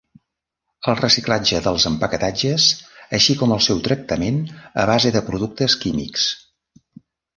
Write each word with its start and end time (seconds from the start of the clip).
El 0.91 0.95
reciclatge 0.99 1.59
dels 1.67 1.85
empaquetatges 1.89 2.65
així 3.17 3.37
com 3.43 3.55
el 3.57 3.61
seu 3.69 3.83
tractament 3.89 4.41
a 4.85 4.87
base 4.91 5.13
de 5.19 5.23
productes 5.29 5.77
químics. 5.85 6.25